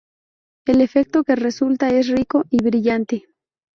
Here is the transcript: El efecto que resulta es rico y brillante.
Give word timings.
El 0.65 0.81
efecto 0.81 1.23
que 1.23 1.35
resulta 1.35 1.89
es 1.91 2.07
rico 2.07 2.45
y 2.49 2.63
brillante. 2.63 3.25